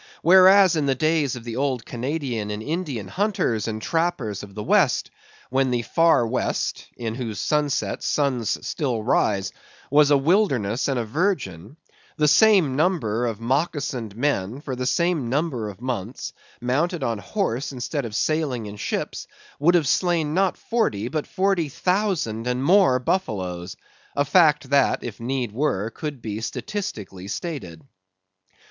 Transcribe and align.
Whereas, 0.23 0.75
in 0.75 0.87
the 0.87 0.95
days 0.95 1.35
of 1.35 1.43
the 1.43 1.57
old 1.57 1.85
Canadian 1.85 2.49
and 2.49 2.63
Indian 2.63 3.07
hunters 3.07 3.67
and 3.67 3.79
trappers 3.79 4.41
of 4.41 4.55
the 4.55 4.63
West, 4.63 5.11
when 5.51 5.69
the 5.69 5.83
far 5.83 6.25
west 6.25 6.87
(in 6.97 7.13
whose 7.13 7.39
sunset 7.39 8.01
suns 8.01 8.65
still 8.65 9.03
rise) 9.03 9.51
was 9.91 10.09
a 10.09 10.17
wilderness 10.17 10.87
and 10.87 10.97
a 10.97 11.05
virgin, 11.05 11.77
the 12.17 12.27
same 12.27 12.75
number 12.75 13.27
of 13.27 13.39
moccasined 13.39 14.15
men, 14.15 14.59
for 14.59 14.75
the 14.75 14.87
same 14.87 15.29
number 15.29 15.69
of 15.69 15.81
months, 15.81 16.33
mounted 16.59 17.03
on 17.03 17.19
horse 17.19 17.71
instead 17.71 18.03
of 18.03 18.15
sailing 18.15 18.65
in 18.65 18.77
ships, 18.77 19.27
would 19.59 19.75
have 19.75 19.87
slain 19.87 20.33
not 20.33 20.57
forty, 20.57 21.09
but 21.09 21.27
forty 21.27 21.69
thousand 21.69 22.47
and 22.47 22.63
more 22.63 22.97
buffaloes; 22.97 23.77
a 24.15 24.25
fact 24.25 24.71
that, 24.71 25.03
if 25.03 25.19
need 25.19 25.51
were, 25.51 25.91
could 25.91 26.23
be 26.23 26.41
statistically 26.41 27.27
stated. 27.27 27.83